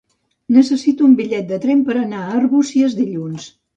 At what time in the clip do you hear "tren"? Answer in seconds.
1.67-1.83